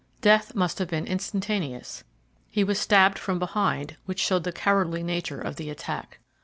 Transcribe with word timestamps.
Death 0.21 0.55
must 0.55 0.79
have 0.79 0.87
been 0.87 1.05
instantaneous. 1.05 2.03
He 2.49 2.63
was 2.63 2.79
stabbed 2.79 3.19
from 3.19 3.37
behind, 3.37 3.97
which 4.05 4.19
showed 4.19 4.45
the 4.45 4.51
cowardly 4.51 5.03
nature 5.03 5.39
of 5.39 5.57
the 5.57 5.69
attack. 5.69 6.17